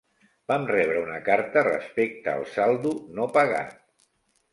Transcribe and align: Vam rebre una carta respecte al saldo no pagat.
Vam 0.51 0.63
rebre 0.69 1.01
una 1.01 1.19
carta 1.27 1.63
respecte 1.67 2.31
al 2.31 2.47
saldo 2.53 2.95
no 3.21 3.29
pagat. 3.37 3.77